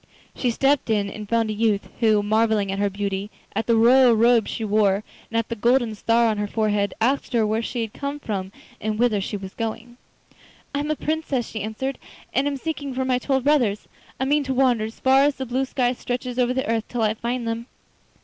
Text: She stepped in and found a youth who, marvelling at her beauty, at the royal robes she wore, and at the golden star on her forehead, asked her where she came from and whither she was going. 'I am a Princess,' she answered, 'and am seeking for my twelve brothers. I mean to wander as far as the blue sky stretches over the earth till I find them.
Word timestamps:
She 0.35 0.49
stepped 0.49 0.89
in 0.89 1.11
and 1.11 1.29
found 1.29 1.51
a 1.51 1.53
youth 1.53 1.87
who, 1.99 2.23
marvelling 2.23 2.71
at 2.71 2.79
her 2.79 2.89
beauty, 2.89 3.29
at 3.55 3.67
the 3.67 3.75
royal 3.75 4.13
robes 4.13 4.49
she 4.49 4.65
wore, 4.65 5.03
and 5.29 5.37
at 5.37 5.47
the 5.49 5.55
golden 5.55 5.93
star 5.93 6.25
on 6.25 6.39
her 6.39 6.47
forehead, 6.47 6.95
asked 6.99 7.33
her 7.33 7.45
where 7.45 7.61
she 7.61 7.87
came 7.87 8.19
from 8.19 8.51
and 8.79 8.97
whither 8.97 9.21
she 9.21 9.37
was 9.37 9.53
going. 9.53 9.97
'I 10.73 10.79
am 10.79 10.89
a 10.89 10.95
Princess,' 10.95 11.49
she 11.49 11.61
answered, 11.61 11.99
'and 12.33 12.47
am 12.47 12.57
seeking 12.57 12.95
for 12.95 13.05
my 13.05 13.19
twelve 13.19 13.43
brothers. 13.43 13.87
I 14.19 14.25
mean 14.25 14.43
to 14.45 14.55
wander 14.55 14.85
as 14.85 14.99
far 14.99 15.21
as 15.21 15.35
the 15.35 15.45
blue 15.45 15.65
sky 15.65 15.93
stretches 15.93 16.39
over 16.39 16.51
the 16.55 16.67
earth 16.67 16.85
till 16.87 17.03
I 17.03 17.13
find 17.13 17.47
them. 17.47 17.67